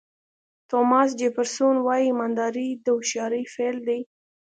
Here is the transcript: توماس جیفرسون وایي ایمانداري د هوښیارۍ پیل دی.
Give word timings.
توماس 0.69 1.09
جیفرسون 1.19 1.75
وایي 1.85 2.05
ایمانداري 2.07 2.67
د 2.83 2.85
هوښیارۍ 2.95 3.43
پیل 3.55 3.77
دی. 3.87 3.99